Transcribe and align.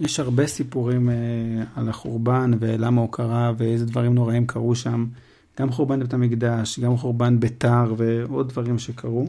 יש 0.00 0.20
הרבה 0.20 0.46
סיפורים 0.46 1.10
אה, 1.10 1.14
על 1.76 1.88
החורבן 1.88 2.50
ולמה 2.60 3.00
הוא 3.00 3.12
קרה 3.12 3.52
ואיזה 3.58 3.86
דברים 3.86 4.14
נוראים 4.14 4.46
קרו 4.46 4.74
שם. 4.74 5.06
גם 5.60 5.70
חורבן 5.70 6.00
בית 6.00 6.14
המקדש, 6.14 6.80
גם 6.80 6.96
חורבן 6.96 7.40
ביתר 7.40 7.94
ועוד 7.96 8.48
דברים 8.48 8.78
שקרו. 8.78 9.28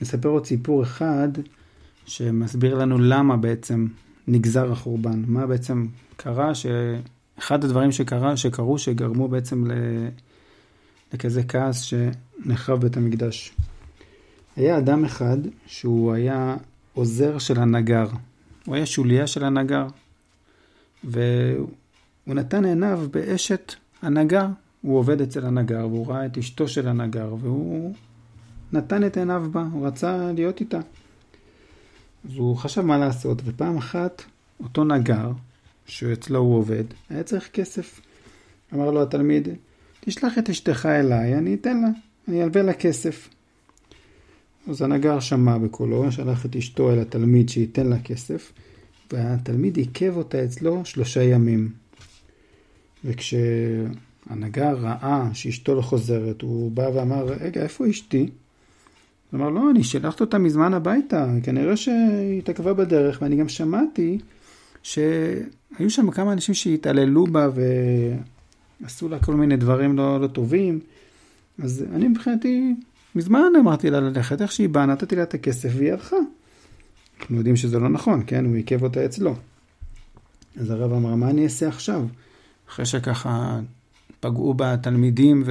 נספר 0.00 0.28
עוד 0.28 0.46
סיפור 0.46 0.82
אחד 0.82 1.28
שמסביר 2.06 2.78
לנו 2.78 2.98
למה 2.98 3.36
בעצם 3.36 3.86
נגזר 4.28 4.72
החורבן. 4.72 5.22
מה 5.26 5.46
בעצם 5.46 5.86
קרה, 6.16 6.52
שאחד 6.54 7.64
הדברים 7.64 7.92
שקרה, 7.92 8.36
שקרו 8.36 8.78
שגרמו 8.78 9.28
בעצם 9.28 9.66
ל... 9.66 9.72
לכזה 11.14 11.42
כעס 11.42 11.80
שנחרב 11.80 12.80
בית 12.80 12.96
המקדש. 12.96 13.52
היה 14.56 14.78
אדם 14.78 15.04
אחד 15.04 15.38
שהוא 15.66 16.12
היה 16.12 16.56
עוזר 16.94 17.38
של 17.38 17.60
הנגר. 17.60 18.06
הוא 18.66 18.74
היה 18.74 18.86
שוליה 18.86 19.26
של 19.26 19.44
הנגר. 19.44 19.86
והוא 21.04 21.68
נתן 22.26 22.64
עיניו 22.64 23.08
באשת 23.10 23.74
הנגר. 24.02 24.46
הוא 24.82 24.98
עובד 24.98 25.20
אצל 25.20 25.46
הנגר, 25.46 25.86
והוא 25.86 26.06
ראה 26.06 26.26
את 26.26 26.38
אשתו 26.38 26.68
של 26.68 26.88
הנגר, 26.88 27.34
והוא 27.40 27.94
נתן 28.72 29.06
את 29.06 29.16
עיניו 29.16 29.46
בה, 29.52 29.64
הוא 29.72 29.86
רצה 29.86 30.32
להיות 30.32 30.60
איתה. 30.60 30.78
אז 32.24 32.36
הוא 32.36 32.56
חשב 32.56 32.80
מה 32.80 32.98
לעשות, 32.98 33.42
ופעם 33.44 33.76
אחת 33.76 34.22
אותו 34.62 34.84
נגר, 34.84 35.32
שאצלו 35.86 36.38
הוא 36.38 36.56
עובד, 36.56 36.84
היה 37.10 37.22
צריך 37.22 37.48
כסף. 37.52 38.00
אמר 38.74 38.90
לו 38.90 39.02
התלמיד, 39.02 39.48
תשלח 40.00 40.38
את 40.38 40.50
אשתך 40.50 40.86
אליי, 40.86 41.38
אני 41.38 41.54
אתן 41.54 41.80
לה, 41.80 41.88
אני 42.28 42.42
אלווה 42.42 42.62
לה 42.62 42.72
כסף. 42.72 43.28
אז 44.68 44.82
הנגר 44.82 45.20
שמע 45.20 45.58
בקולו, 45.58 46.12
שלח 46.12 46.46
את 46.46 46.56
אשתו 46.56 46.92
אל 46.92 46.98
התלמיד 46.98 47.48
שייתן 47.48 47.86
לה 47.86 47.98
כסף, 47.98 48.52
והתלמיד 49.12 49.76
עיכב 49.76 50.16
אותה 50.16 50.44
אצלו 50.44 50.84
שלושה 50.84 51.22
ימים. 51.22 51.68
וכשהנגר 53.04 54.76
ראה 54.76 55.28
שאשתו 55.32 55.74
לא 55.74 55.82
חוזרת, 55.82 56.42
הוא 56.42 56.70
בא 56.70 56.90
ואמר, 56.94 57.24
רגע, 57.40 57.62
איפה 57.62 57.90
אשתי? 57.90 58.28
הוא 59.30 59.40
אמר, 59.40 59.50
לא, 59.50 59.70
אני 59.70 59.84
שלחת 59.84 60.20
אותה 60.20 60.38
מזמן 60.38 60.74
הביתה, 60.74 61.26
כנראה 61.42 61.76
שהיא 61.76 62.38
התעכבה 62.38 62.74
בדרך, 62.74 63.18
ואני 63.22 63.36
גם 63.36 63.48
שמעתי 63.48 64.18
שהיו 64.82 65.90
שם 65.90 66.10
כמה 66.10 66.32
אנשים 66.32 66.54
שהתעללו 66.54 67.26
בה 67.26 67.48
ועשו 68.80 69.08
לה 69.08 69.18
כל 69.18 69.34
מיני 69.34 69.56
דברים 69.56 69.96
לא, 69.96 70.20
לא 70.20 70.26
טובים. 70.26 70.80
אז 71.62 71.84
אני 71.94 72.08
מבחינתי, 72.08 72.74
מזמן 73.14 73.52
אמרתי 73.60 73.90
לה 73.90 74.00
ללכת, 74.00 74.42
איך 74.42 74.52
שהיא 74.52 74.68
באה, 74.68 74.86
נתתי 74.86 75.16
לה 75.16 75.22
את 75.22 75.34
הכסף 75.34 75.70
והיא 75.76 75.92
הלכה. 75.92 76.16
אנחנו 77.20 77.36
יודעים 77.36 77.56
שזה 77.56 77.78
לא 77.78 77.88
נכון, 77.88 78.22
כן? 78.26 78.44
הוא 78.44 78.54
עיכב 78.54 78.82
אותה 78.82 79.04
אצלו. 79.04 79.34
אז 80.60 80.70
הרב 80.70 80.92
אמר, 80.92 81.14
מה 81.14 81.30
אני 81.30 81.44
אעשה 81.44 81.68
עכשיו? 81.68 82.06
אחרי 82.68 82.86
שככה 82.86 83.60
פגעו 84.20 84.54
בתלמידים, 84.54 85.44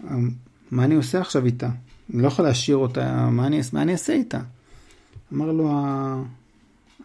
ומה 0.00 0.84
אני 0.84 0.94
עושה 0.94 1.20
עכשיו 1.20 1.46
איתה? 1.46 1.70
אני 2.14 2.22
לא 2.22 2.26
יכול 2.26 2.44
להשאיר 2.44 2.76
אותה, 2.76 3.30
מה 3.30 3.46
אני, 3.46 3.60
מה 3.72 3.82
אני 3.82 3.92
אעשה 3.92 4.12
איתה? 4.12 4.40
אמר 5.32 5.52
לו 5.52 5.82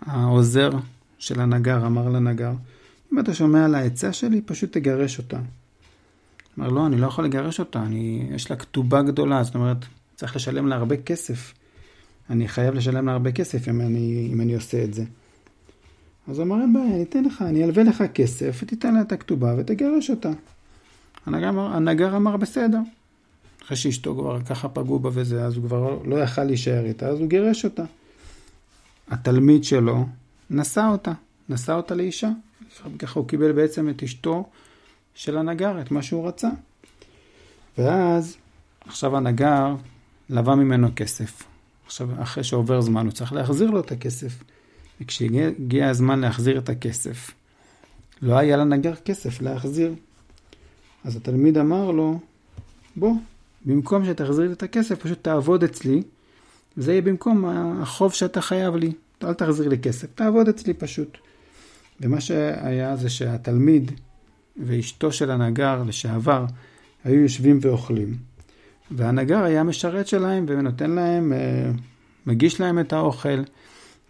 העוזר 0.05 0.71
של 1.19 1.41
הנגר, 1.41 1.85
אמר 1.85 2.09
לנגר, 2.09 2.51
אם 3.13 3.19
אתה 3.19 3.33
שומע 3.33 3.65
על 3.65 3.75
העצה 3.75 4.13
שלי, 4.13 4.41
פשוט 4.41 4.73
תגרש 4.73 5.17
אותה. 5.17 5.39
אמר, 6.59 6.69
לא, 6.69 6.85
אני 6.85 6.97
לא 6.97 7.07
יכול 7.07 7.25
לגרש 7.25 7.59
אותה, 7.59 7.81
אני, 7.83 8.27
יש 8.31 8.51
לה 8.51 8.55
כתובה 8.57 9.01
גדולה, 9.01 9.43
זאת 9.43 9.55
אומרת, 9.55 9.77
צריך 10.15 10.35
לשלם 10.35 10.67
לה 10.67 10.75
הרבה 10.75 10.97
כסף. 10.97 11.53
אני 12.29 12.47
חייב 12.47 12.73
לשלם 12.73 13.05
לה 13.05 13.11
הרבה 13.11 13.31
כסף 13.31 13.67
אם 13.67 13.81
אני, 13.81 14.29
אם 14.33 14.41
אני 14.41 14.55
עושה 14.55 14.83
את 14.83 14.93
זה. 14.93 15.03
אז 16.27 16.39
הוא 16.39 16.45
אמר, 16.45 16.61
אין 16.61 16.73
בעיה, 16.73 16.85
אני 16.85 17.03
אתן 17.03 17.23
לך, 17.23 17.41
אני 17.41 17.63
אלווה 17.63 17.83
לך 17.83 18.03
כסף, 18.13 18.59
ותיתן 18.63 18.93
לה 18.93 19.01
את 19.01 19.11
הכתובה 19.11 19.55
ותגרש 19.57 20.09
אותה. 20.09 20.31
הנגר 21.25 21.59
הנגר 21.59 22.15
אמר 22.15 22.37
בסדר. 22.37 22.79
אחרי 23.65 23.77
שאשתו 23.77 24.15
כבר 24.15 24.41
ככה 24.41 24.69
פגעו 24.69 24.99
בה 24.99 25.09
וזה, 25.13 25.45
אז 25.45 25.55
הוא 25.55 25.63
כבר 25.63 25.99
לא 26.05 26.15
יכל 26.15 26.43
להישאר 26.43 26.85
איתה, 26.85 27.07
אז 27.07 27.19
הוא 27.19 27.27
גירש 27.27 27.65
אותה. 27.65 27.83
התלמיד 29.09 29.63
שלו 29.63 30.05
נשא 30.49 30.87
אותה, 30.91 31.11
נשא 31.49 31.71
אותה 31.73 31.95
לאישה. 31.95 32.29
ככה 32.99 33.19
הוא 33.19 33.27
קיבל 33.27 33.51
בעצם 33.51 33.89
את 33.89 34.03
אשתו 34.03 34.49
של 35.15 35.37
הנגר, 35.37 35.81
את 35.81 35.91
מה 35.91 36.01
שהוא 36.01 36.27
רצה. 36.27 36.49
ואז, 37.77 38.37
עכשיו 38.85 39.17
הנגר 39.17 39.75
לווה 40.29 40.55
ממנו 40.55 40.87
כסף. 40.95 41.43
עכשיו, 41.85 42.21
אחרי 42.21 42.43
שעובר 42.43 42.81
זמן, 42.81 43.05
הוא 43.05 43.11
צריך 43.11 43.33
להחזיר 43.33 43.71
לו 43.71 43.79
את 43.79 43.91
הכסף. 43.91 44.43
וכשהגיע 45.01 45.89
הזמן 45.89 46.19
להחזיר 46.19 46.57
את 46.57 46.69
הכסף, 46.69 47.31
לא 48.21 48.37
היה 48.37 48.57
לנגר 48.57 48.95
כסף 48.95 49.41
להחזיר. 49.41 49.93
אז 51.03 51.15
התלמיד 51.15 51.57
אמר 51.57 51.91
לו, 51.91 52.19
בוא, 52.95 53.13
במקום 53.65 54.05
שתחזיר 54.05 54.47
לי 54.47 54.53
את 54.53 54.63
הכסף, 54.63 54.99
פשוט 54.99 55.23
תעבוד 55.23 55.63
אצלי, 55.63 56.03
זה 56.77 56.91
יהיה 56.91 57.01
במקום 57.01 57.45
החוב 57.81 58.13
שאתה 58.13 58.41
חייב 58.41 58.75
לי. 58.75 58.91
אל 59.23 59.33
תחזיר 59.33 59.67
לי 59.67 59.79
כסף, 59.79 60.07
תעבוד 60.15 60.47
אצלי 60.47 60.73
פשוט. 60.73 61.17
ומה 62.01 62.21
שהיה 62.21 62.95
זה 62.95 63.09
שהתלמיד 63.09 63.91
ואשתו 64.57 65.11
של 65.11 65.31
הנגר 65.31 65.83
לשעבר 65.87 66.45
היו 67.03 67.21
יושבים 67.21 67.59
ואוכלים. 67.61 68.15
והנגר 68.91 69.43
היה 69.43 69.63
משרת 69.63 70.07
שלהם 70.07 70.45
ונותן 70.47 70.91
להם, 70.91 71.33
אה, 71.33 71.71
מגיש 72.25 72.61
להם 72.61 72.79
את 72.79 72.93
האוכל 72.93 73.43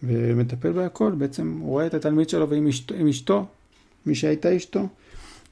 ומטפל 0.04 0.72
בהכל. 0.72 1.12
בעצם 1.18 1.58
הוא 1.60 1.70
רואה 1.70 1.86
את 1.86 1.94
התלמיד 1.94 2.30
שלו 2.30 2.50
ועם 2.50 2.68
אשתו, 2.68 2.96
אשתו 3.10 3.46
מי 4.06 4.16
שהייתה 4.16 4.56
אשתו. 4.58 4.88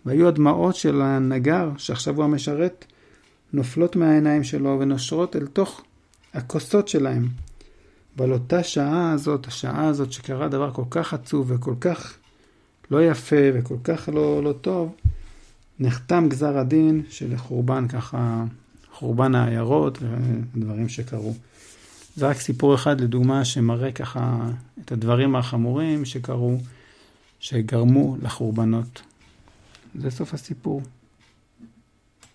והיו 0.06 0.28
הדמעות 0.28 0.76
של 0.76 1.02
הנגר, 1.02 1.70
שעכשיו 1.78 2.16
הוא 2.16 2.24
המשרת, 2.24 2.86
נופלות 3.54 3.96
מהעיניים 3.96 4.44
שלו 4.44 4.78
ונושרות 4.80 5.36
אל 5.36 5.48
תוך 5.48 5.82
הכוסות 6.34 6.88
שלהם. 6.88 7.28
ועל 8.18 8.34
אותה 8.34 8.64
שעה 8.64 9.12
הזאת, 9.12 9.48
השעה 9.48 9.88
הזאת 9.88 10.12
שקרה 10.12 10.48
דבר 10.48 10.72
כל 10.74 10.84
כך 10.90 11.14
עצוב 11.14 11.52
וכל 11.52 11.76
כך 11.82 12.18
לא 12.92 13.04
יפה 13.04 13.36
וכל 13.54 13.78
כך 13.84 14.10
לא, 14.14 14.44
לא 14.44 14.54
טוב, 14.54 14.96
נחתם 15.80 16.26
גזר 16.30 16.58
הדין 16.58 17.04
של 17.10 17.38
חורבן 17.38 17.88
ככה, 17.88 18.44
חורבן 18.94 19.36
העיירות 19.36 19.98
ודברים 20.02 20.90
שקרו. 20.90 21.34
זה 22.16 22.28
רק 22.28 22.40
סיפור 22.40 22.76
אחד 22.76 23.02
לדוגמה 23.02 23.46
שמראה 23.46 23.92
ככה 23.92 24.50
את 24.82 24.92
הדברים 24.92 25.36
החמורים 25.36 26.06
שקרו, 26.06 26.58
שגרמו 27.40 28.18
לחורבנות. 28.22 29.02
זה 29.96 30.12
סוף 30.12 30.34
הסיפור. 30.34 30.82